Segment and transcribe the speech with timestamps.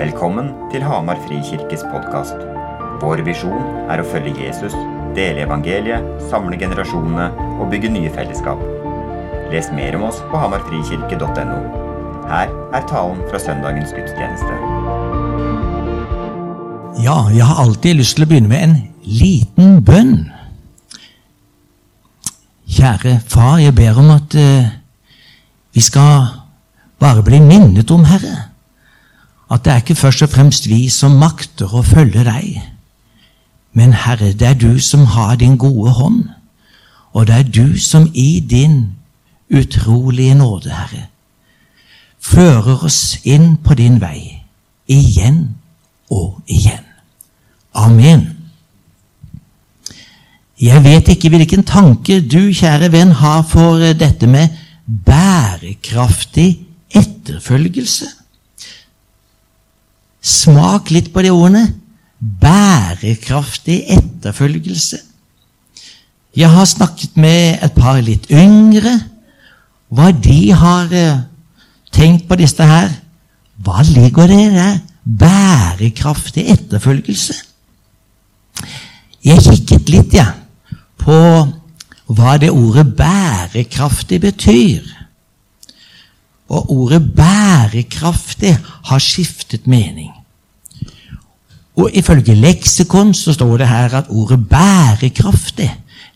[0.00, 2.38] Velkommen til Hamar Frikirkes podkast.
[3.02, 4.72] Vår visjon er å følge Jesus,
[5.12, 7.26] dele evangeliet, samle generasjonene
[7.60, 8.62] og bygge nye fellesskap.
[9.52, 11.60] Les mer om oss på hamarfrikirke.no.
[12.32, 14.56] Her er talen fra søndagens gudstjeneste.
[17.04, 20.14] Ja, jeg har alltid lyst til å begynne med en liten bønn.
[22.64, 24.76] Kjære far, jeg ber om at uh,
[25.76, 26.30] vi skal
[26.96, 28.46] bare bli minnet om, Herre,
[29.50, 32.60] at det er ikke først og fremst vi som makter å følge deg,
[33.74, 36.24] men Herre, det er du som har din gode hånd,
[37.12, 38.92] og det er du som i din
[39.50, 41.06] utrolige nåde, Herre,
[42.20, 44.42] fører oss inn på din vei,
[44.86, 45.56] igjen
[46.10, 46.86] og igjen.
[47.74, 48.26] Amen.
[50.60, 54.50] Jeg vet ikke hvilken tanke du, kjære venn, har for dette med
[54.86, 56.50] bærekraftig
[56.90, 58.19] etterfølgelse.
[60.20, 61.64] Smak litt på de ordene.
[62.20, 65.00] Bærekraftig etterfølgelse.
[66.36, 68.92] Jeg har snakket med et par litt yngre.
[69.90, 71.22] Hva de har eh,
[71.90, 72.92] tenkt på disse her.
[73.64, 74.76] Hva ligger det der?
[75.04, 77.34] Bærekraftig etterfølgelse.
[79.24, 80.30] Jeg kikket litt, ja,
[81.00, 81.16] på
[82.10, 84.86] hva det ordet bærekraftig betyr.
[86.50, 90.10] Og ordet bærekraftig har skiftet mening.
[91.78, 95.70] Og Ifølge leksikon så står det her at ordet bærekraftig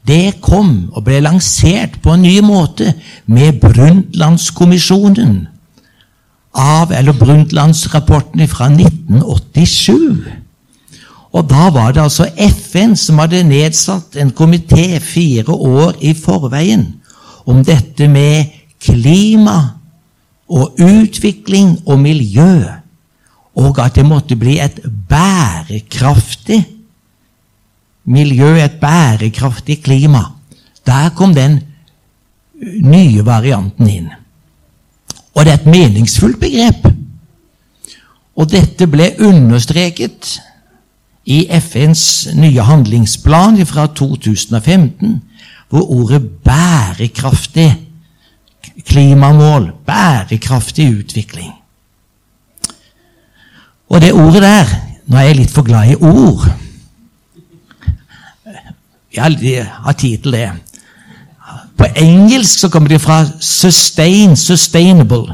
[0.04, 2.90] det kom og ble lansert på en ny måte
[3.26, 5.46] med Brundtlandskommisjonen
[6.54, 10.26] av, eller Brundtlandsrapporten fra 1987.
[11.34, 16.84] Og da var det altså FN som hadde nedsatt en komité fire år i forveien
[17.48, 18.52] om dette med
[18.84, 19.73] klima
[20.54, 22.62] og utvikling og miljø,
[23.54, 26.60] og at det måtte bli et bærekraftig
[28.04, 30.24] miljø, et bærekraftig klima.
[30.86, 31.60] Der kom den
[32.82, 34.10] nye varianten inn.
[35.34, 36.86] Og det er et meningsfullt begrep.
[38.36, 40.36] Og dette ble understreket
[41.24, 45.22] i FNs nye handlingsplan fra 2015,
[45.68, 47.83] hvor ordet 'bærekraftig'
[48.82, 51.52] klimamål, bærekraftig utvikling.
[53.88, 54.74] Og det ordet der
[55.04, 56.46] Nå er jeg litt for glad i ord.
[59.12, 60.46] Jeg har tid til det.
[61.76, 65.32] På engelsk så kommer det fra 'sustain', 'sustainable'.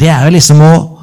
[0.00, 0.98] Det er jo liksom å,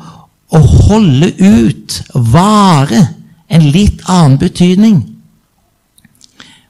[0.49, 3.07] å holde ut, vare.
[3.49, 5.19] En litt annen betydning.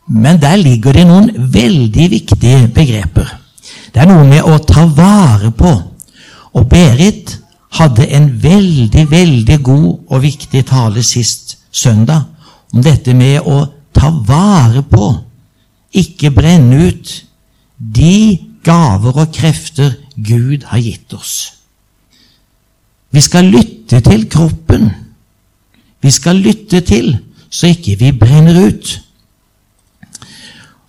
[0.08, 3.39] Men der ligger det noen veldig viktige begreper.
[3.94, 5.72] Det er noe med å ta vare på.
[6.58, 7.36] Og Berit
[7.78, 12.26] hadde en veldig, veldig god og viktig tale sist søndag
[12.74, 13.64] om dette med å
[13.94, 15.10] ta vare på,
[15.98, 17.14] ikke brenne ut,
[17.78, 21.36] de gaver og krefter Gud har gitt oss.
[23.10, 24.90] Vi skal lytte til kroppen.
[26.02, 27.16] Vi skal lytte til,
[27.50, 28.92] så ikke vi brenner ut.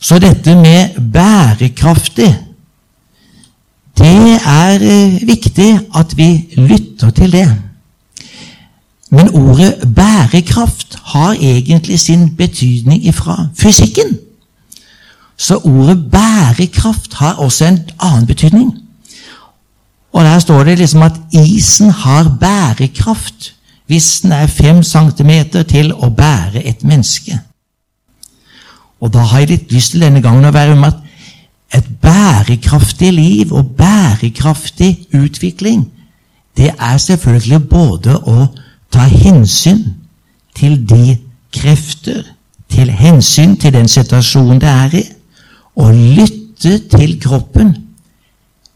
[0.00, 2.28] Så dette med bærekraftig
[4.00, 7.48] det er eh, viktig at vi lytter til det.
[9.10, 14.18] Men ordet bærekraft har egentlig sin betydning fra fysikken.
[15.36, 18.78] Så ordet bærekraft har også en annen betydning.
[20.12, 23.54] Og der står det liksom at isen har bærekraft
[23.86, 27.40] hvis den er fem centimeter til å bære et menneske.
[29.00, 31.09] Og da har jeg litt lyst til denne gangen å være med at
[31.74, 35.88] et bærekraftig liv og bærekraftig utvikling,
[36.56, 38.46] det er selvfølgelig både å
[38.92, 39.84] ta hensyn
[40.54, 41.16] til de
[41.54, 42.24] krefter,
[42.70, 45.04] til hensyn til den situasjonen det er i,
[45.76, 47.76] og lytte til kroppen.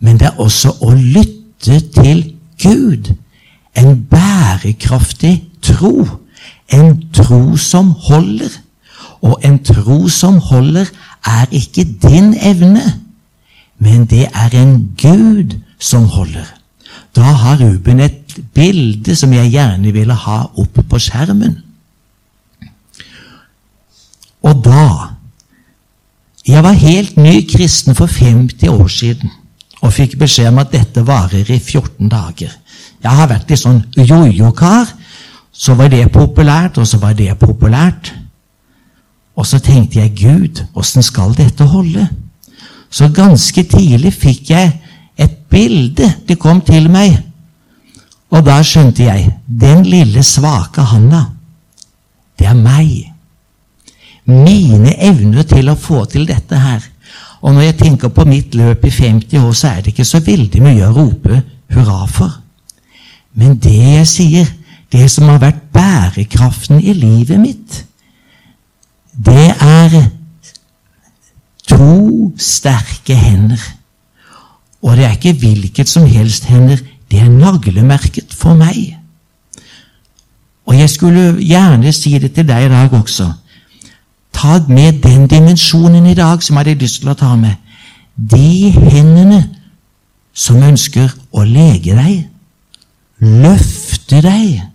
[0.00, 2.24] Men det er også å lytte til
[2.62, 3.10] Gud.
[3.74, 6.06] En bærekraftig tro.
[6.72, 8.60] En tro som holder.
[9.24, 10.90] Og en tro som holder,
[11.26, 12.82] er ikke din evne,
[13.78, 16.46] men det er en Gud som holder.
[17.16, 21.58] Da har Ruben et bilde som jeg gjerne ville ha opp på skjermen.
[24.42, 25.10] Og da
[26.46, 29.30] Jeg var helt ny kristen for 50 år siden
[29.80, 32.50] og fikk beskjed om at dette varer i 14 dager.
[33.04, 34.92] Jeg har vært litt sånn jojo-kar.
[35.54, 38.10] Så var det populært, og så var det populært.
[39.34, 42.06] Og så tenkte jeg Gud, åssen skal dette holde?
[42.90, 44.70] Så ganske tidlig fikk jeg
[45.18, 46.12] et bilde.
[46.28, 47.16] Det kom til meg.
[48.34, 51.24] Og da skjønte jeg den lille, svake handa,
[52.38, 53.10] det er meg.
[54.26, 56.82] Mine evner til å få til dette her.
[57.44, 60.22] Og når jeg tenker på mitt løp i 50 år, så er det ikke så
[60.24, 61.42] veldig mye å rope
[61.74, 62.32] hurra for.
[63.34, 64.52] Men det jeg sier,
[64.90, 67.82] det som har vært bærekraften i livet mitt,
[69.14, 70.10] det er
[71.68, 73.60] to sterke hender.
[74.82, 76.76] Og det er ikke hvilket som helst hender,
[77.10, 78.96] det er naglemerket for meg.
[80.66, 83.30] Og jeg skulle gjerne si det til deg i dag også.
[84.34, 87.54] Ta med den dimensjonen i dag som jeg hadde lyst til å ta med.
[88.16, 89.42] De hendene
[90.34, 92.24] som ønsker å lege deg,
[93.20, 94.73] løfte deg.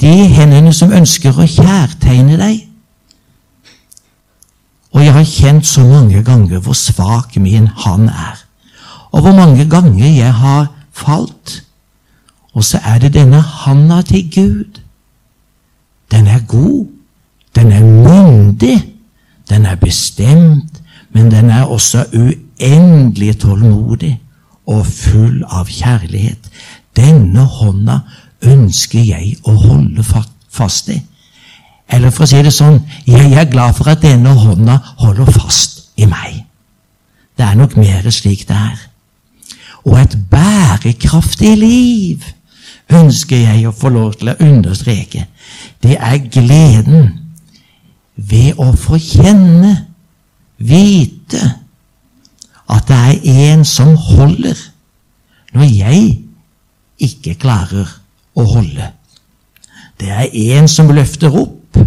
[0.00, 2.64] De hendene som ønsker å kjærtegne deg.
[4.94, 8.38] Og jeg har kjent så mange ganger hvor svak min han er,
[9.12, 11.62] og hvor mange ganger jeg har falt.
[12.54, 14.80] Og så er det denne handa til Gud.
[16.10, 16.86] Den er god,
[17.54, 18.78] den er myndig,
[19.50, 20.80] den er bestemt,
[21.12, 24.16] men den er også uendelig tålmodig
[24.66, 26.50] og full av kjærlighet.
[26.96, 28.00] Denne hånda
[28.44, 30.98] ønsker jeg å holde fast i.
[31.88, 35.88] Eller for å si det sånn jeg er glad for at denne hånda holder fast
[35.96, 36.44] i meg.
[37.38, 38.78] Det er nok mer slik det er.
[39.86, 42.26] Og et bærekraftig liv
[42.92, 45.26] ønsker jeg å få lov til å understreke.
[45.80, 47.12] Det er gleden
[48.16, 49.74] ved å få kjenne,
[50.58, 51.40] vite,
[52.68, 54.58] at det er en som holder
[55.54, 56.00] når jeg
[56.98, 57.92] ikke klarer
[58.38, 58.92] å holde.
[59.98, 61.78] Det er en som løfter opp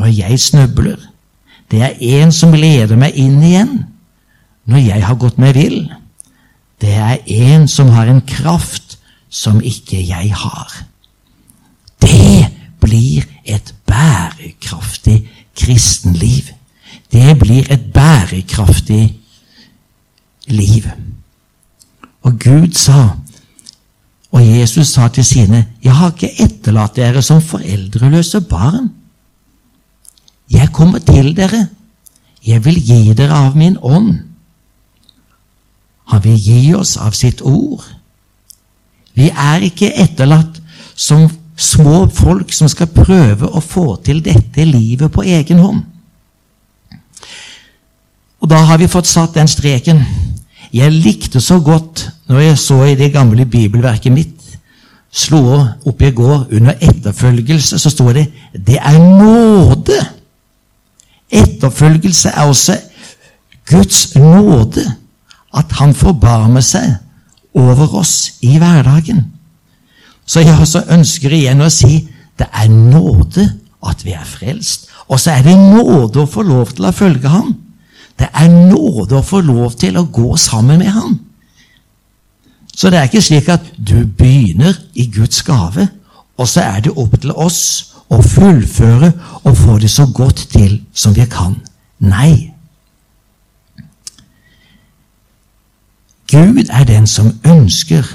[0.00, 0.98] når jeg snøbler.
[1.70, 3.74] Det er en som leder meg inn igjen
[4.70, 5.82] når jeg har gått meg vill.
[6.80, 7.20] Det er
[7.52, 8.96] en som har en kraft
[9.28, 10.72] som ikke jeg har.
[12.00, 12.48] Det
[12.80, 15.20] blir et bærekraftig
[15.54, 16.50] kristenliv.
[17.12, 19.04] Det blir et bærekraftig
[20.48, 20.88] liv.
[22.22, 23.16] Og Gud sa,
[24.30, 28.90] og Jesus sa til sine, 'Jeg har ikke etterlatt dere som foreldreløse barn.'
[30.50, 31.68] Jeg kommer til dere.
[32.46, 34.18] Jeg vil gi dere av min ånd.
[36.04, 37.84] Han vil gi oss av sitt ord.
[39.14, 40.60] Vi er ikke etterlatt
[40.94, 45.82] som små folk som skal prøve å få til dette livet på egen hånd.
[48.40, 50.00] Og da har vi fått satt den streken.
[50.72, 54.36] Jeg likte så godt når jeg så i det gamle bibelverket mitt
[55.10, 60.06] Slo opp i går under etterfølgelse, så sto det 'Det er nåde'.
[61.30, 62.76] Etterfølgelse er også
[63.66, 64.92] Guds nåde,
[65.54, 66.96] at Han forbarmer seg
[67.54, 69.24] over oss i hverdagen.
[70.26, 72.08] Så jeg også ønsker igjen å si
[72.38, 73.50] det er nåde
[73.86, 74.86] at vi er frelst.
[75.08, 77.56] Og så er det nåde å få lov til å følge ham.
[78.20, 81.16] Det er nåde å få lov til å gå sammen med ham.
[82.76, 85.88] Så det er ikke slik at du begynner i Guds gave,
[86.36, 87.62] og så er det opp til oss
[88.10, 89.12] å fullføre
[89.44, 91.58] og få det så godt til som vi kan.
[92.00, 92.52] Nei.
[96.30, 98.06] Gud er den som ønsker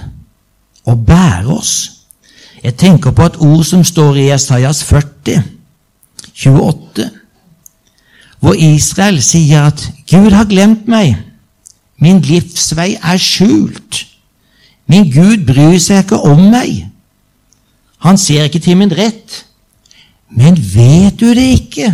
[0.86, 1.76] å bære oss.
[2.64, 5.44] Jeg tenker på et ord som står i Esaias 40,
[6.34, 7.10] 28,
[8.46, 11.16] hvor Israel sier at Gud har glemt meg.
[11.98, 14.04] Min livsvei er skjult.
[14.86, 16.84] Min Gud bryr seg ikke om meg.
[18.06, 19.40] Han ser ikke til min rett.
[20.30, 21.90] Men vet du det ikke?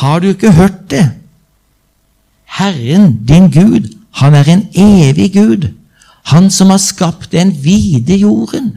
[0.00, 1.04] Har du ikke hørt det?
[2.58, 3.86] Herren, din Gud,
[4.18, 5.68] han er en evig Gud,
[6.32, 8.72] han som har skapt den vide jorden.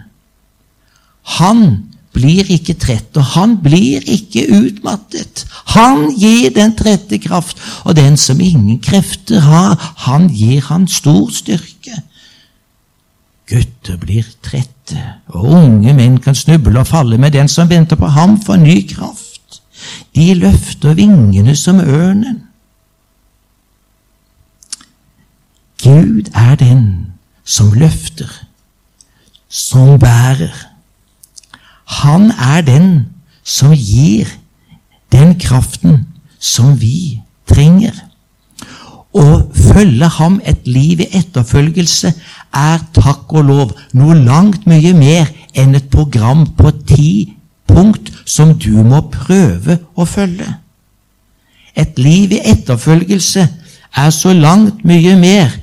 [1.39, 5.45] Han blir ikke trett, og han blir ikke utmattet.
[5.73, 11.31] Han gir den trette kraft, og den som ingen krefter har, han gir han stor
[11.33, 11.97] styrke.
[13.49, 14.99] Gutter blir trette,
[15.33, 18.79] og unge menn kan snuble og falle, med den som venter på ham får ny
[18.93, 19.61] kraft.
[20.15, 22.43] De løfter vingene som ørnen.
[25.83, 26.85] Gud er den
[27.43, 28.29] som løfter,
[29.49, 30.72] som bærer.
[31.85, 32.89] Han er den
[33.43, 34.29] som gir
[35.11, 36.07] den kraften
[36.39, 37.93] som vi trenger.
[39.13, 42.13] Å følge ham et liv i etterfølgelse
[42.57, 47.09] er takk og lov noe langt mye mer enn et program på ti
[47.69, 50.47] punkt som du må prøve å følge.
[51.77, 53.45] Et liv i etterfølgelse
[54.01, 55.53] er så langt mye mer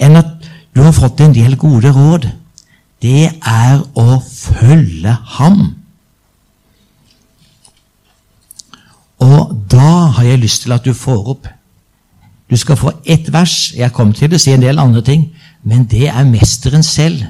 [0.00, 0.34] enn at
[0.74, 2.28] du har fått en del gode råd.
[3.02, 5.60] Det er å følge ham.
[9.18, 11.48] Og da har jeg lyst til at du får opp
[12.48, 13.74] Du skal få ett vers.
[13.76, 15.26] Jeg kommer til å si en del andre ting,
[15.62, 17.26] men det er mesteren selv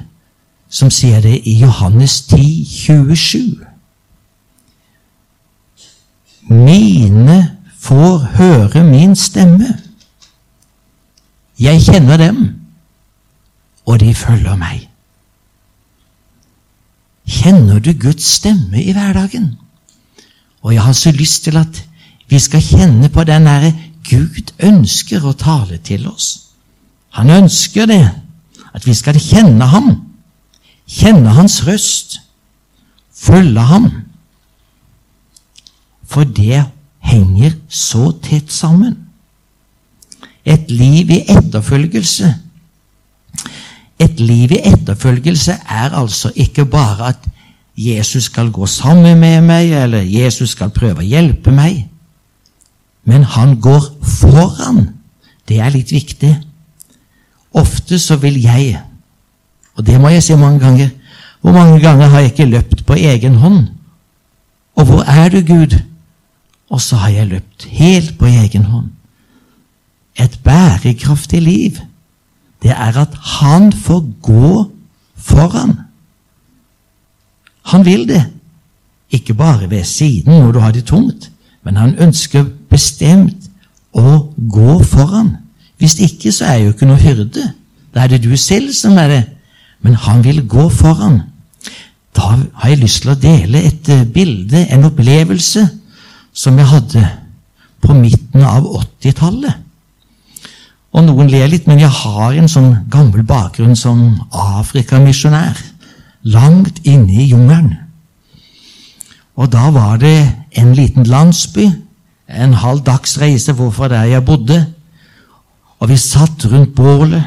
[0.71, 3.65] som sier det i Johannes 10, 27.
[6.47, 9.75] Mine får høre min stemme.
[11.59, 12.61] Jeg kjenner dem,
[13.85, 14.88] og de følger meg.
[17.29, 19.53] Kjenner du Guds stemme i hverdagen?
[20.65, 21.83] Og jeg har så lyst til at
[22.29, 23.73] vi skal kjenne på den derre
[24.09, 26.49] Gud ønsker å tale til oss.
[27.13, 28.03] Han ønsker det,
[28.73, 29.91] at vi skal kjenne ham,
[30.89, 32.19] kjenne hans røst,
[33.13, 33.89] følge ham.
[36.09, 36.65] For det
[37.05, 38.95] henger så tett sammen.
[40.45, 42.33] Et liv i etterfølgelse
[43.99, 47.27] Et liv i etterfølgelse er altså ikke bare at
[47.77, 51.85] Jesus skal gå sammen med meg, eller Jesus skal prøve å hjelpe meg.
[53.07, 54.89] Men han går foran.
[55.47, 56.33] Det er litt viktig.
[57.55, 58.77] Ofte så vil jeg,
[59.75, 60.89] og det må jeg si mange ganger
[61.41, 63.69] Hvor mange ganger har jeg ikke løpt på egen hånd?
[64.75, 65.77] Og hvor er du, Gud?
[66.69, 68.89] Og så har jeg løpt helt på egen hånd.
[70.19, 71.79] Et bærekraftig liv,
[72.63, 74.65] det er at han får gå
[75.15, 75.77] foran.
[77.71, 78.25] Han vil det.
[79.11, 81.31] Ikke bare ved siden når du har det tungt,
[81.63, 83.49] men han ønsker bestemt
[83.93, 85.37] å gå foran.
[85.79, 87.45] Hvis ikke, så er jo ikke noe hyrde.
[87.95, 89.23] Da er det du selv som er det.
[89.81, 91.21] Men han vil gå foran.
[92.15, 95.63] Da har jeg lyst til å dele et eh, bilde, en opplevelse,
[96.33, 97.05] som jeg hadde
[97.81, 99.68] på midten av 80-tallet.
[100.89, 105.59] Og noen ler litt, men jeg har en sånn gammel bakgrunn som afrikamisjonær.
[106.33, 107.75] Langt inne i jungelen.
[109.39, 110.17] Og da var det
[110.59, 111.69] en liten landsby,
[112.27, 114.57] en halv dags reise hvorfor der jeg bodde.
[115.79, 117.23] Og vi satt rundt bålet,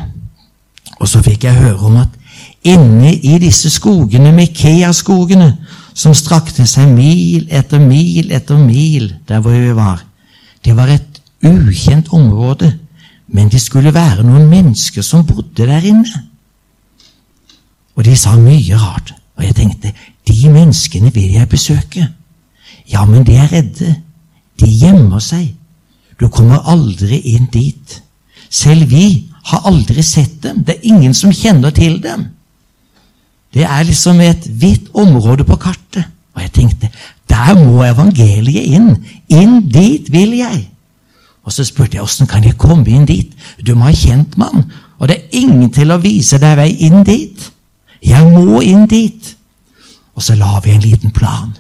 [1.00, 2.18] og så fikk jeg høre om at
[2.68, 5.54] inne i disse skogene, Mikea-skogene,
[5.94, 10.04] som strakte seg mil etter mil etter mil der hvor vi var.
[10.64, 12.70] Det var et ukjent område,
[13.32, 16.24] men det skulle være noen mennesker som bodde der inne.
[17.96, 19.92] Og de sa mye rart, og jeg tenkte
[20.28, 22.06] de menneskene vil jeg besøke.
[22.92, 23.94] Ja, men de er redde.
[24.60, 25.54] De gjemmer seg.
[26.20, 27.96] Du kommer aldri inn dit.
[28.52, 30.62] Selv vi har aldri sett dem.
[30.64, 32.28] Det er ingen som kjenner til dem.
[33.52, 36.04] Det er liksom et hvitt område på kartet.
[36.36, 36.92] Og jeg tenkte
[37.32, 38.92] der må evangeliet inn.
[39.32, 40.66] Inn dit vil jeg.
[41.42, 43.32] Og så spurte jeg åssen kan jeg komme inn dit.
[43.58, 44.68] Du må ha kjent mann,
[44.98, 47.48] og det er ingen til å vise deg vei inn dit.
[48.02, 49.34] Jeg må inn dit.
[50.14, 51.50] Og så la vi en liten plan.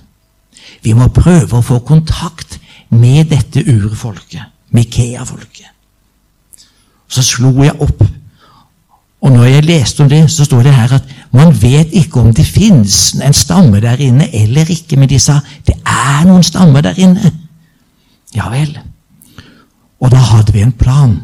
[0.82, 2.58] Vi må prøve å få kontakt
[2.90, 5.70] med dette urfolket, Mikea-folket.
[7.12, 8.02] Så slo jeg opp
[9.22, 12.32] og når jeg leste om det, så står det her at man vet ikke om
[12.34, 16.82] det finnes en stamme der inne eller ikke, men de sa det er noen stammer
[16.82, 17.30] der inne.
[18.34, 18.74] Ja vel.
[20.02, 21.20] Og da hadde vi en plan.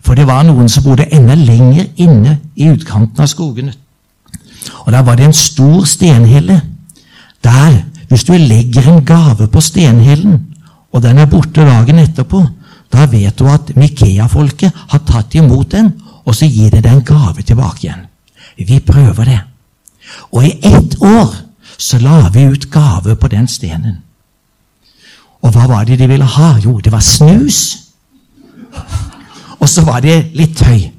[0.00, 3.74] For det var noen som bodde enda lenger inne i utkanten av skogene.
[4.86, 6.60] Og da var det en stor stenhelle.
[7.44, 10.40] Der, hvis du legger en gave på stenhellen,
[10.92, 12.42] og den er borte dagen etterpå,
[12.92, 15.92] da vet du at Mikea-folket har tatt imot den
[16.26, 18.06] og så gir de deg en gave tilbake igjen.
[18.56, 19.40] Vi prøver det.
[20.32, 21.34] Og i ett år
[21.78, 24.02] så la vi ut gave på den stenen.
[25.42, 26.56] Og hva var det de ville ha?
[26.64, 27.85] Jo, det var snus.
[29.60, 30.90] Og så var det litt tøy.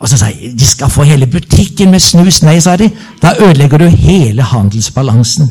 [0.00, 2.42] Og så sa jeg de skal få hele butikken med snus.
[2.42, 2.90] Nei, sa de.
[3.22, 5.50] Da ødelegger du hele handelsbalansen.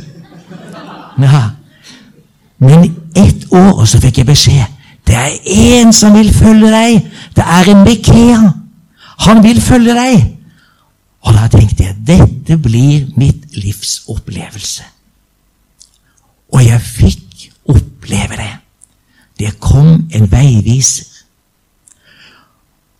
[1.22, 1.42] Ja.
[2.60, 4.66] Men ett år, og så fikk jeg beskjed.
[5.08, 7.10] Det er én som vil følge deg.
[7.36, 8.52] Det er en Mekea.
[9.28, 10.30] Han vil følge deg.
[11.24, 14.84] Og da tenkte jeg dette blir mitt livs opplevelse.
[16.54, 18.52] Og jeg fikk oppleve det.
[19.40, 21.13] Det kom en veiviser.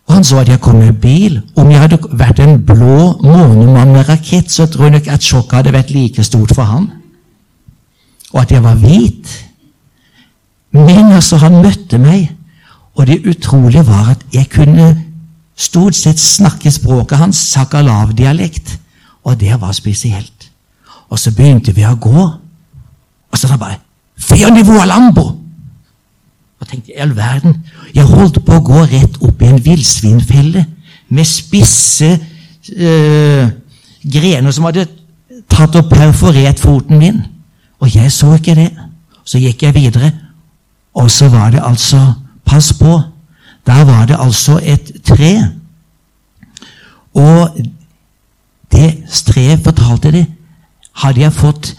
[0.04, 1.40] Og han så at jeg kom med bil.
[1.56, 5.58] Om jeg hadde vært en blå månemann med rakett, så tror jeg nok at sjokket
[5.60, 6.90] hadde vært like stort for ham.
[8.34, 9.30] Og at jeg var hvit.
[10.74, 12.28] Men altså, han møtte meg,
[12.94, 14.88] og det utrolige var at jeg kunne
[15.56, 18.76] stort sett snakke språket hans, sakalav-dialekt.
[19.24, 20.50] Og det var spesielt.
[21.08, 22.24] Og så begynte vi å gå,
[23.30, 23.80] og så sa han bare
[24.18, 25.43] 'Fire Lambo!'
[26.74, 27.60] Tenkte i all verden
[27.94, 30.64] Jeg holdt på å gå rett opp i en villsvinfelle
[31.14, 32.08] med spisse
[32.74, 33.50] øh,
[34.02, 34.88] grener som hadde
[35.52, 37.20] tatt og perforert foten min.
[37.78, 38.70] Og jeg så ikke det.
[39.22, 40.10] Så gikk jeg videre,
[40.96, 42.00] og så var det altså
[42.44, 42.98] Pass på!
[43.66, 45.30] Der var det altså et tre.
[47.14, 47.54] Og
[48.72, 50.26] det treet fortalte det.
[51.04, 51.70] Hadde jeg fått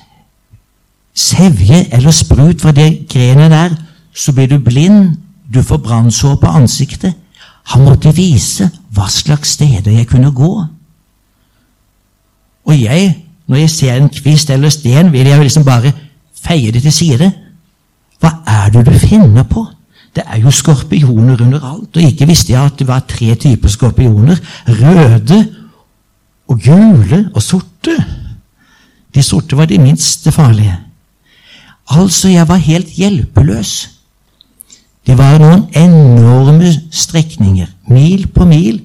[1.14, 3.76] sevje eller sprut fra det grenet der,
[4.16, 5.18] så blir du blind,
[5.54, 7.14] du får brannsår på ansiktet.
[7.74, 10.52] Han måtte vise hva slags steder jeg kunne gå.
[12.66, 13.10] Og jeg,
[13.48, 15.94] når jeg ser en kvist eller sten, vil jeg liksom bare
[16.46, 17.32] feie det til side.
[18.22, 19.66] Hva er det du finner på?
[20.16, 23.70] Det er jo skorpioner under alt, og ikke visste jeg at det var tre typer
[23.70, 24.40] skorpioner.
[24.68, 25.42] Røde
[26.48, 27.98] og gule og sorte.
[29.16, 30.78] De sorte var de minst farlige.
[31.90, 33.95] Altså, jeg var helt hjelpeløs.
[35.06, 38.82] Det var noen enorme strekninger, mil på mil.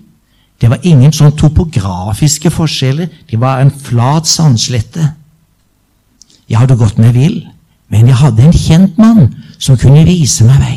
[0.60, 3.08] Det var ingen sånn topografiske forskjeller.
[3.30, 5.06] Det var en flat sandslette.
[6.50, 7.38] Jeg hadde gått meg vill,
[7.88, 10.76] men jeg hadde en kjent mann som kunne vise meg vei.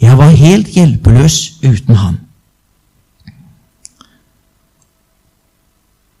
[0.00, 2.16] Jeg var helt hjelpeløs uten han.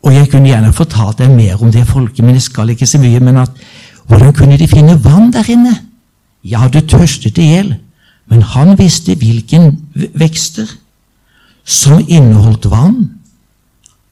[0.06, 3.00] Og jeg kunne gjerne fortalt deg mer om det folket, men jeg skal ikke så
[3.02, 3.20] mye.
[3.24, 3.56] Men at,
[4.06, 5.72] hvordan kunne de finne vann der inne?
[6.46, 7.72] Jeg hadde tørstet i hjel,
[8.26, 9.76] men han visste hvilken
[10.14, 10.70] vekster
[11.66, 13.10] som inneholdt vann.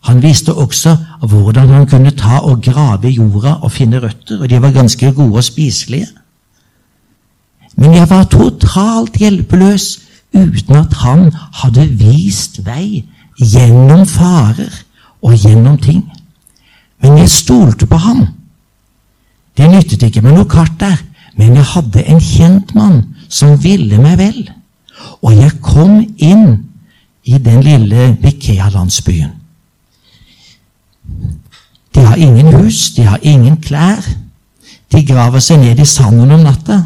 [0.05, 4.51] Han visste også hvordan han kunne ta og grave i jorda og finne røtter, og
[4.51, 6.07] de var ganske gode og spiselige.
[7.77, 9.87] Men jeg var totalt hjelpeløs
[10.35, 11.31] uten at han
[11.63, 13.05] hadde vist vei
[13.39, 14.83] gjennom farer
[15.23, 16.05] og gjennom ting.
[17.03, 18.27] Men jeg stolte på ham.
[19.57, 20.99] Det nyttet ikke med noe kart der,
[21.37, 24.43] men jeg hadde en kjent mann som ville meg vel.
[25.25, 26.61] Og jeg kom inn
[27.25, 29.33] i den lille Vikea-landsbyen.
[31.95, 34.03] De har ingen hus, de har ingen klær.
[34.93, 36.81] De graver seg ned i sanden om natta.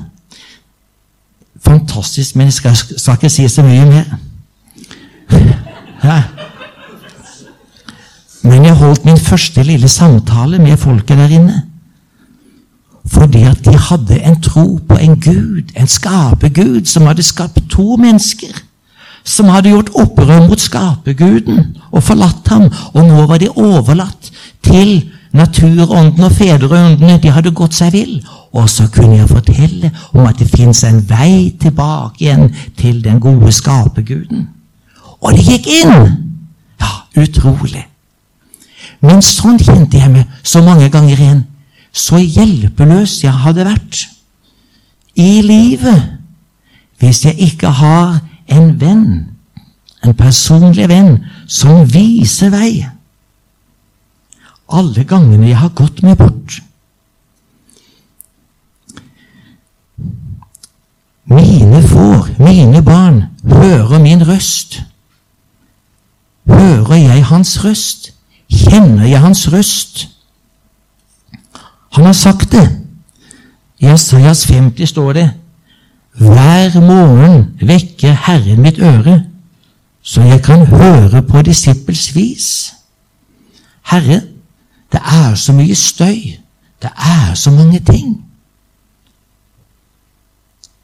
[1.65, 4.17] Fantastisk, men jeg skal, skal ikke si så mye mer.
[8.49, 11.63] Men jeg holdt min første lille samtale med folket der inne.
[13.11, 17.97] Fordi at de hadde en tro på en Gud, en skapergud, som hadde skapt to
[17.97, 18.63] mennesker.
[19.25, 22.69] Som hadde gjort opprør mot skaperguden og forlatt ham.
[22.95, 24.31] Og nå var de overlatt
[24.63, 27.19] til naturånden og fedreåndene.
[27.23, 28.15] De hadde gått seg vill.
[28.53, 33.21] Og så kunne jeg fortelle om at det fins en vei tilbake igjen til den
[33.21, 34.49] gode skaperguden.
[35.21, 36.17] Og de gikk inn!
[36.81, 37.85] Ja, utrolig.
[39.05, 41.45] Men sånn kjente jeg meg så mange ganger igjen.
[41.99, 44.05] Så hjelpeløs jeg hadde vært
[45.19, 46.15] i livet
[46.99, 49.11] hvis jeg ikke har en venn,
[50.03, 52.73] en personlig venn, som viser vei.
[54.69, 56.59] Alle gangene jeg har gått meg bort.
[61.29, 64.81] Mine får, mine barn, hører min røst.
[66.49, 68.13] Hører jeg hans røst?
[68.49, 70.09] Kjenner jeg hans røst?
[71.91, 72.67] Han har sagt det.
[73.79, 75.31] I Asaias 50 står det
[76.19, 79.25] Hver morgen vekker Herren mitt øre,
[80.03, 82.75] så jeg kan høre på disippels vis.
[83.83, 84.21] Herre,
[84.93, 86.39] det er så mye støy.
[86.83, 88.25] Det er så mange ting.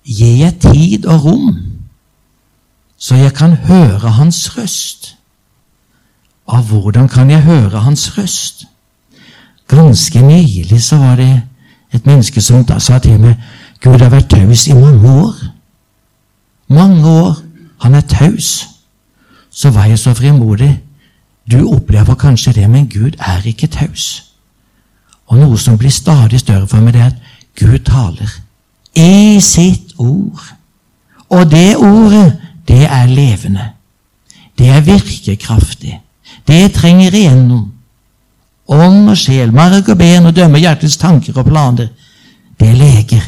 [0.04, 1.56] Gi jeg tid og rom,
[2.96, 5.16] så jeg kan høre Hans røst.
[6.46, 8.66] Av hvordan kan jeg høre Hans røst?
[9.68, 11.42] Ganske nylig så var det
[11.92, 13.34] et menneske som da sa til meg
[13.84, 15.34] Gud har vært taus i mange år.
[16.68, 17.36] Mange år.
[17.84, 18.68] Han er taus.
[19.50, 20.80] Så var jeg så frimodig.
[21.52, 24.32] Du opplever kanskje det, men Gud er ikke taus.
[25.26, 27.20] Og noe som blir stadig større for meg, det er at
[27.60, 28.32] Gud taler
[28.96, 30.40] i sitt ord.
[31.28, 33.68] Og det ordet, det er levende.
[34.58, 36.00] Det er virkekraftig.
[36.48, 37.73] Det trenger igjennom.
[38.68, 41.90] Ånd og sjel, marg og ben og dømmer hjertets tanker og planer.
[42.60, 43.24] Det er leger.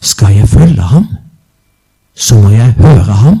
[0.00, 1.08] Skal jeg følge ham,
[2.16, 3.40] så må jeg høre ham.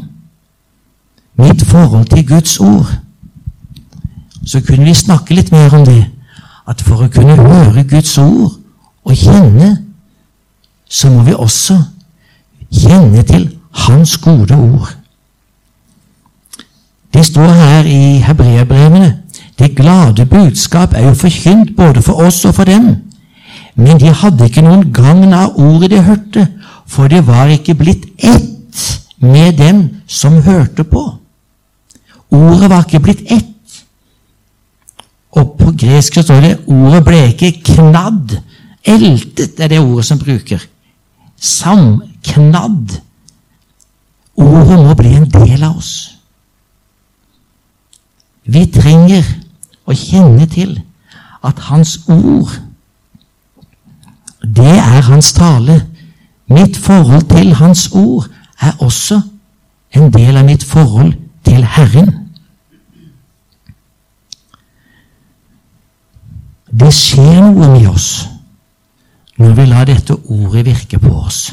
[1.38, 2.90] Mitt forhold til Guds ord.
[4.46, 6.04] Så kunne vi snakke litt mer om det.
[6.68, 8.54] At for å kunne høre Guds ord
[9.04, 9.74] og kjenne,
[10.88, 11.78] så må vi også
[12.72, 14.92] kjenne til Hans gode ord.
[17.14, 18.43] Det står her i det
[19.84, 22.94] glade budskap er jo forkynt både for oss og for dem.
[23.76, 26.46] Men de hadde ikke noen gagn av ordet de hørte,
[26.86, 28.80] for det var ikke blitt ett
[29.20, 31.02] med dem som hørte på.
[32.32, 33.50] Ordet var ikke blitt ett.
[35.34, 38.36] Og På gresk står det ordet ble ikke knadd.
[38.84, 40.62] Eltet er det ordet som bruker.
[41.40, 42.98] Samknadd.
[44.36, 45.94] Ordet må bli en del av oss.
[48.44, 49.24] Vi trenger
[49.84, 50.78] å kjenne til
[51.44, 52.52] at Hans ord,
[54.44, 55.80] det er Hans tale.
[56.46, 58.28] Mitt forhold til Hans ord
[58.60, 59.20] er også
[59.96, 62.12] en del av mitt forhold til Herren.
[66.74, 68.08] Det skjer noe med oss
[69.38, 71.52] når vi lar dette ordet virke på oss.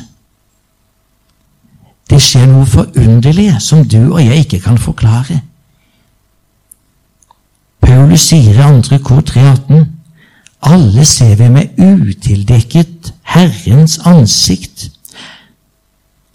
[2.10, 5.39] Det skjer noe forunderlig som du og jeg ikke kan forklare.
[8.12, 8.97] Paulus sier i 2.
[9.08, 9.86] kor 318
[10.67, 14.89] alle ser vi med utildekket Herrens ansikt,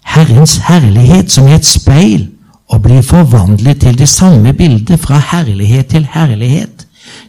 [0.01, 2.31] Herrens herlighet som i et speil,
[2.65, 6.87] og blir forvandlet til det samme bildet fra herlighet til herlighet.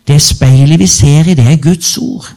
[0.08, 2.32] Det speilet vi ser i, det er Guds ord.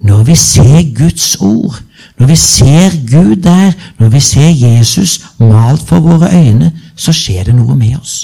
[0.00, 1.82] Når vi ser Guds ord,
[2.18, 7.44] når vi ser Gud der, når vi ser Jesus malt for våre øyne, så skjer
[7.44, 8.18] det noe med oss.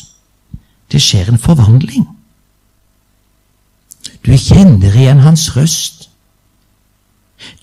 [0.92, 2.13] Det skjer en forvandling.
[4.24, 6.08] Du kjenner igjen hans røst.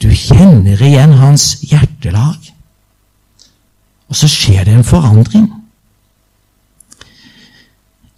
[0.01, 2.51] Du kjenner igjen hans hjertelag.
[4.11, 5.49] Og så skjer det en forandring.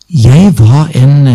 [0.10, 1.29] Jeg var en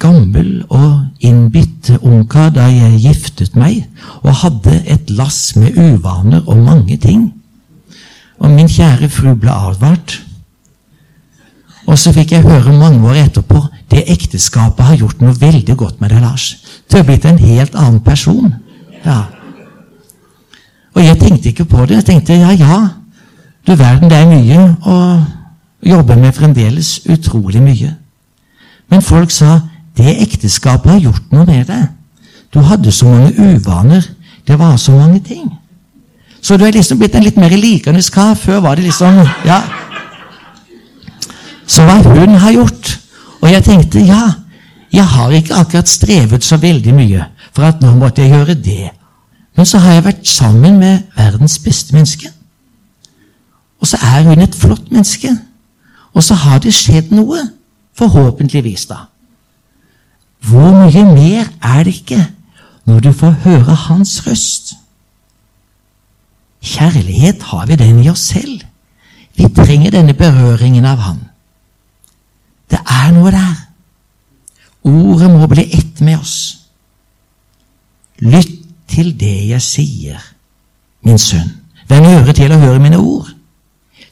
[0.00, 3.84] gammel og innbitt ungkar da jeg giftet meg,
[4.22, 7.32] og hadde et lass med uvaner og mange ting.
[8.38, 10.20] Og min kjære fru ble advart.
[11.88, 13.60] Og så fikk jeg høre mange år etterpå
[14.10, 16.56] ekteskapet har gjort noe veldig godt med deg, Lars.
[16.90, 18.54] Du har blitt en helt annen person.
[19.04, 19.24] Ja.
[20.94, 22.00] Og jeg tenkte ikke på det.
[22.00, 22.78] Jeg tenkte ja, ja,
[23.66, 24.98] du verden, det er mye å
[25.84, 27.00] jobbe med fremdeles.
[27.10, 27.94] Utrolig mye.
[28.92, 29.58] Men folk sa
[29.96, 31.86] det ekteskapet har gjort noe med deg.
[32.54, 34.04] Du hadde så mange uvaner.
[34.46, 35.48] Det var så mange ting.
[36.44, 38.34] Så du er liksom blitt en litt mer likende kar.
[38.34, 39.62] Før var det liksom Ja.
[41.66, 42.98] Så hva hun har gjort
[43.44, 44.22] Og jeg tenkte ja,
[44.94, 48.90] jeg har ikke akkurat strevet så veldig mye for at nå måtte jeg gjøre det.
[49.56, 52.30] Men så har jeg vært sammen med verdens beste menneske.
[53.80, 55.30] Og så er hun et flott menneske.
[56.14, 57.42] Og så har det skjedd noe.
[57.94, 59.04] Forhåpentligvis, da.
[60.42, 62.24] Hvor mye mer er det ikke
[62.88, 64.74] når du får høre hans røst?
[66.64, 68.64] Kjærlighet har vi den i oss selv.
[69.36, 71.20] Vi trenger denne berøringen av Han.
[73.04, 73.54] Er noe der.
[74.88, 76.36] Ordet må bli ett med oss.
[78.24, 80.20] Lytt til det jeg sier,
[81.04, 81.50] min sønn.
[81.88, 83.28] Vend øret til å høre mine ord.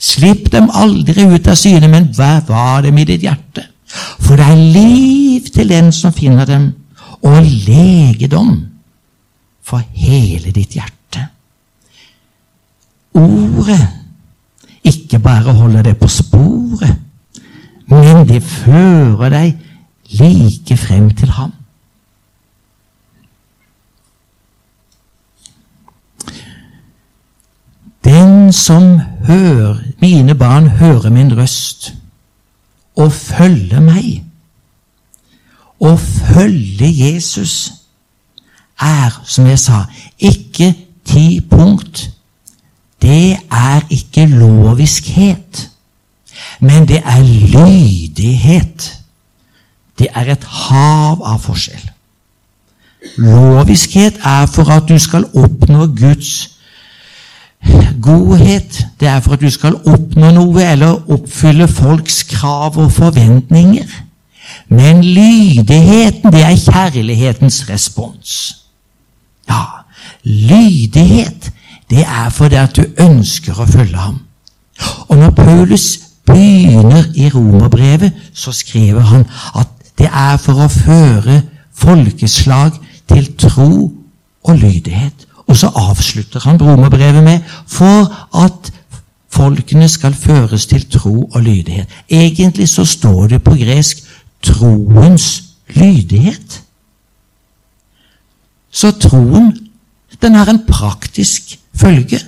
[0.03, 3.65] Slipp dem aldri ut av syne, men bevar dem i ditt hjerte.
[3.93, 6.73] For det er liv til den som finner dem,
[7.23, 8.57] og legedom
[9.63, 11.29] for hele ditt hjerte.
[13.15, 13.83] Ordet
[14.89, 16.97] ikke bare holder det på sporet,
[17.93, 19.59] men det fører deg
[20.17, 21.53] like frem til ham.
[28.05, 31.93] Den som hører, mine barn hører min røst
[32.97, 34.25] og følger meg,
[35.81, 37.73] å følge Jesus,
[38.81, 39.85] er, som jeg sa,
[40.19, 40.73] ikke
[41.05, 42.09] ti punkt.
[43.03, 45.69] Det er ikke loviskhet,
[46.63, 48.89] men det er lydighet.
[49.99, 51.91] Det er et hav av forskjell.
[53.19, 56.53] Loviskhet er for at du skal oppnå Guds
[58.03, 63.87] Godhet det er for at du skal oppnå noe eller oppfylle folks krav og forventninger.
[64.69, 68.57] Men lydigheten, det er kjærlighetens respons.
[69.49, 69.63] Ja,
[70.25, 71.53] lydighet,
[71.91, 74.19] det er fordi at du ønsker å følge ham.
[75.09, 75.87] Og når Paulus
[76.27, 79.25] begynner i romerbrevet, så skriver han
[79.59, 81.43] at det er for å føre
[81.75, 83.93] folkeslag til tro
[84.43, 85.27] og lydighet.
[85.47, 88.09] Og så avslutter han romerbrevet med for
[88.45, 88.73] at
[89.33, 91.89] folkene skal føres til tro og lydighet.
[92.09, 94.05] Egentlig så står det på gresk
[94.43, 96.61] 'troens lydighet'.
[98.71, 99.69] Så troen,
[100.23, 102.21] den har en praktisk følge.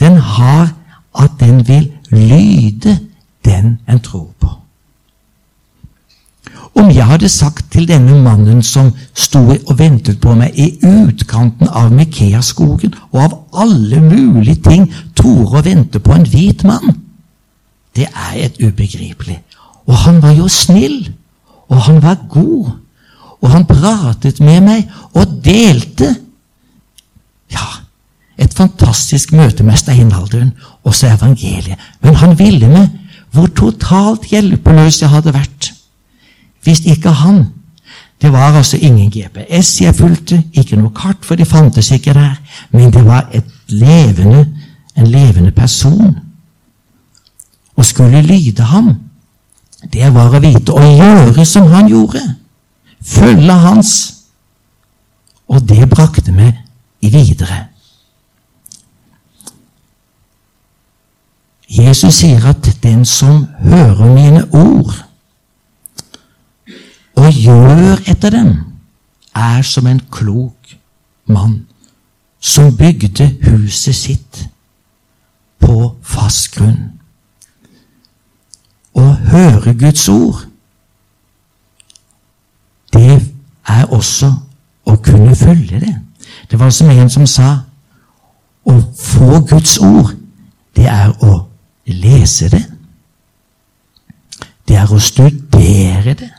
[0.00, 0.74] Den har
[1.18, 2.98] at den vil lyde
[3.44, 4.48] den en tror på.
[6.78, 11.68] Om jeg hadde sagt til denne mannen som sto og ventet på meg i utkanten
[11.68, 17.00] av Mekea-skogen, og av alle mulige ting torde å vente på en hvit mann
[17.96, 19.40] Det er et ubegripelig.
[19.88, 21.08] Og han var jo snill,
[21.68, 22.70] og han var god.
[23.40, 26.08] og han pratet med meg og delte.
[27.54, 27.66] Ja,
[28.38, 30.52] et fantastisk møte med steinalderen,
[30.84, 31.78] også evangeliet.
[32.02, 32.88] Men han ville med
[33.34, 35.72] hvor totalt hjelpeløs jeg hadde vært
[36.62, 37.46] hvis ikke han.
[38.20, 42.34] Det var altså ingen GPS jeg fulgte, ikke noe kart, for de fantes ikke der.
[42.70, 43.30] Men det var
[43.68, 44.42] levende,
[44.96, 46.16] en levende person.
[47.78, 48.90] Å skulle lyde ham,
[49.92, 52.24] det var å vite å gjøre som han gjorde.
[53.06, 53.92] Følge hans.
[55.48, 56.58] Og det brakte meg
[57.00, 57.68] videre.
[61.78, 65.04] Jesus sier at den som hører mine ord
[67.18, 68.54] og gjør etter dem,
[69.34, 70.76] er som en klok
[71.26, 71.66] mann
[72.40, 74.48] som bygde huset sitt
[75.58, 76.94] på fast grunn.
[78.94, 80.44] Å høre Guds ord,
[82.94, 83.18] det
[83.68, 84.32] er også
[84.88, 85.96] å kunne følge det.
[86.50, 87.50] Det var som en som sa
[88.66, 90.14] å få Guds ord,
[90.74, 91.47] det er å
[91.88, 92.64] lese det.
[94.68, 96.30] Det er å studere det.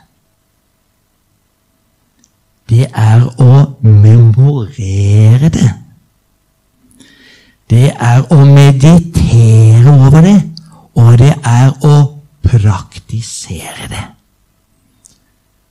[2.70, 5.70] Det er å memorere det.
[7.70, 10.38] Det er å meditere over det,
[10.98, 11.96] og det er å
[12.46, 14.06] praktisere det.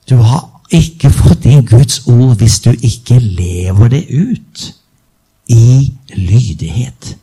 [0.08, 4.64] Du har ikke fått inn Guds ord hvis du ikke lever det ut
[5.50, 7.16] i lydighet.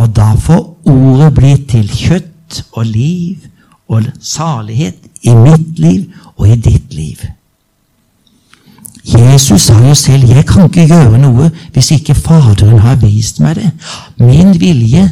[0.00, 0.79] Og da får
[1.40, 3.48] bli til kjøtt og liv
[3.88, 7.24] og salighet i mitt liv og i ditt liv.
[9.04, 13.56] Jesus sa jo selv 'Jeg kan ikke gjøre noe hvis ikke Faderen har vist meg
[13.56, 13.70] det'.
[14.18, 15.10] Min vilje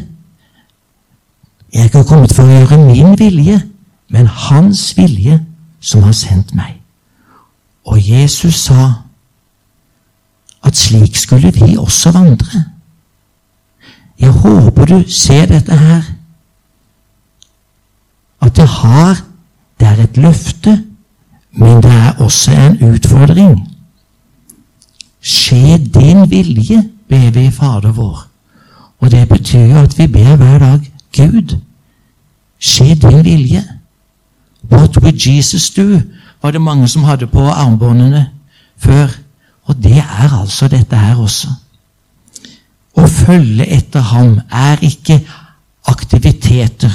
[1.73, 3.63] Jeg er ikke kommet for å gjøre min vilje,
[4.09, 5.45] men Hans vilje
[5.81, 6.81] som har sendt meg.
[7.85, 8.93] Og Jesus sa
[10.65, 12.65] at slik skulle vi også vandre.
[14.21, 16.03] Jeg håper du ser dette her.
[18.41, 19.25] At det har
[19.81, 20.85] Det er et løfte,
[21.53, 23.77] men det er også en utfordring.
[25.23, 28.27] Skje din vilje, ber vi Fader vår.
[28.99, 31.57] Og det betyr jo at vi ber hver dag Gud,
[32.59, 33.63] skje din vilje.
[34.71, 36.01] What would Jesus do?
[36.43, 38.29] var det mange som hadde på armbåndene
[38.77, 39.09] før.
[39.63, 41.49] Og det er altså dette her også.
[42.97, 45.21] Å følge etter ham er ikke
[45.87, 46.95] aktiviteter.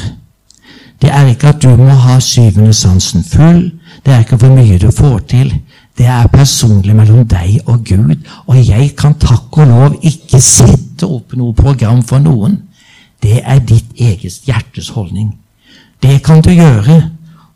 [1.03, 3.65] Det er ikke at du må ha syvende sansen full.
[4.05, 5.49] Det er ikke hvor mye du får til.
[5.97, 8.15] Det er personlig mellom deg og Gud,
[8.47, 12.55] og jeg kan takk og lov ikke sette opp noe program for noen.
[13.19, 15.33] Det er ditt eget hjertes holdning.
[15.99, 16.95] Det kan du gjøre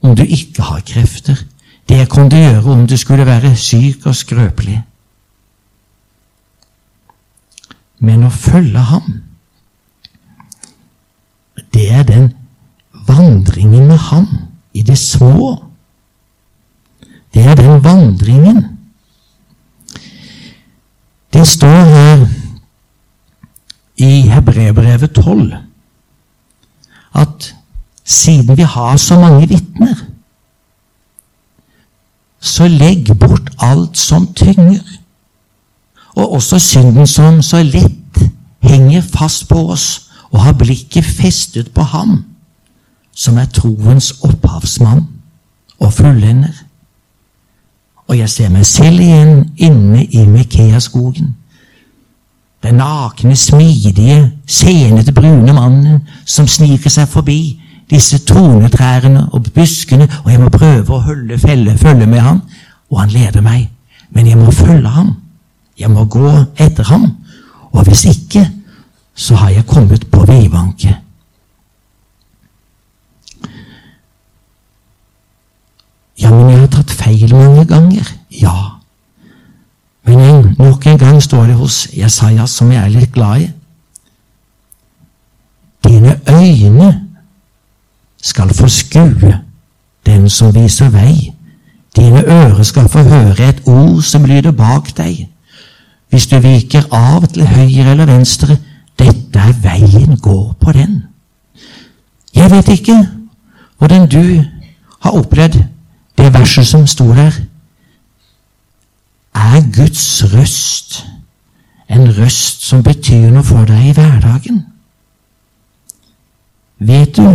[0.03, 1.39] om du ikke har krefter.
[1.88, 4.81] Det kan du gjøre om du skulle være syk og skrøpelig.
[7.99, 9.07] Men å følge ham,
[11.73, 12.29] det er den
[13.08, 14.28] vandringen med ham
[14.74, 15.67] i det små
[17.38, 18.63] det er den vandringen.
[21.34, 22.28] Det står her
[23.98, 25.54] i Hebrebrevet 12
[27.15, 27.56] at
[28.06, 29.96] siden vi har så mange vitner,
[32.39, 34.82] så legg bort alt som tynger,
[36.15, 38.22] og også synden som så lett
[38.62, 42.24] henger fast på oss, og har blikket festet på ham,
[43.17, 45.01] som er troens opphavsmann
[45.80, 46.53] og fullender.
[48.08, 51.34] Og jeg ser meg selv igjen inne i Mekea-skogen.
[52.63, 57.39] Den nakne, smidige, senete, brune mannen som sniker seg forbi
[57.89, 62.41] disse tornetrærne og buskene, og jeg må prøve å holde felle, følge med han,
[62.91, 63.67] og han leder meg.
[64.12, 65.13] Men jeg må følge ham.
[65.80, 67.10] Jeg må gå etter ham.
[67.71, 68.47] Og hvis ikke,
[69.15, 70.95] så har jeg kommet på vidvanke.
[76.19, 78.10] Ja, men jeg har tatt feil mange ganger.
[78.34, 78.56] Ja.
[80.08, 83.49] Men en, nok en gang står det hos Jesaja, som jeg er litt glad i.
[85.88, 86.89] Dine øyne
[88.21, 89.34] skal få skue
[90.06, 91.34] den som viser vei.
[91.95, 95.27] Dine ører skal få høre et ord som lyder bak deg.
[96.10, 98.58] Hvis du viker av til høyre eller venstre,
[98.99, 101.01] dette er veien, gå på den.
[102.36, 102.97] Jeg vet ikke
[103.77, 104.43] hvordan du
[105.03, 105.60] har opplevd
[106.17, 107.36] det verset som sto der,
[109.38, 111.06] er Guds røst
[111.88, 114.60] en røst som betyr noe for deg i hverdagen.
[116.77, 117.27] Vet du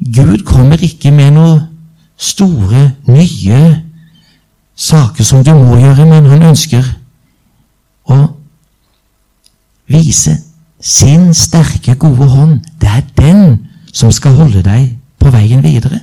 [0.00, 1.56] Gud kommer ikke med noe
[2.20, 3.60] store, nye
[4.76, 6.86] saker som du må gjøre, men han ønsker
[8.08, 8.18] å
[9.90, 10.38] vise
[10.80, 12.62] sin sterke, gode hånd.
[12.80, 13.58] Det er den
[13.92, 16.00] som skal holde deg på veien videre.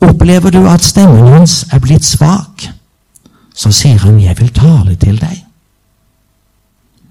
[0.00, 2.68] Opplever du at stemmen hans er blitt svak,
[3.54, 5.44] så sier han 'Jeg vil tale til deg'.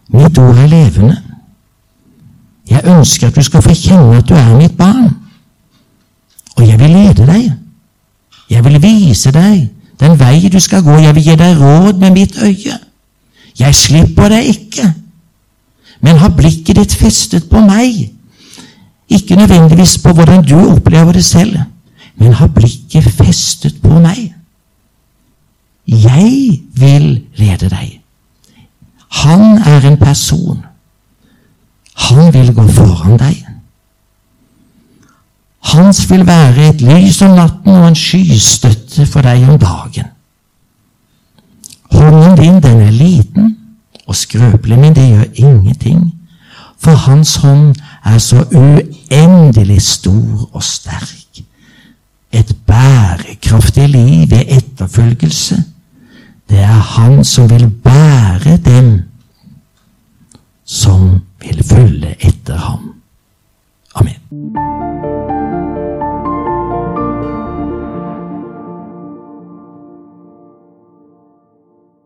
[0.10, 1.22] Mitt ord er levende.
[2.70, 5.16] Jeg ønsker at du skal få kjenne at du er mitt barn.
[6.56, 7.54] Og jeg vil lede deg.
[8.50, 10.98] Jeg vil vise deg den vei du skal gå.
[11.04, 12.78] Jeg vil gi deg råd med mitt øye.
[13.60, 14.86] Jeg slipper deg ikke,
[16.02, 18.08] men har blikket ditt festet på meg.
[19.10, 21.58] Ikke nødvendigvis på hvordan du opplever det selv,
[22.20, 24.34] men har blikket festet på meg.
[25.88, 27.08] Jeg vil
[27.40, 27.96] lede deg.
[29.24, 30.66] Han er en person.
[32.10, 33.46] Han vil gå foran deg.
[35.74, 40.08] Hans vil være et lys om natten og en skystøtte for deg om dagen.
[41.92, 43.56] Hånden din, den er liten
[44.08, 46.14] og skrøpelig, men det gjør ingenting,
[46.80, 51.19] for hans hånd er så uendelig stor og sterk.
[52.32, 55.64] Et bærekraftig liv er etterfølgelse,
[56.50, 59.02] det er han som vil bære dem
[60.66, 62.94] som vil følge etter ham.
[63.96, 64.79] Amen.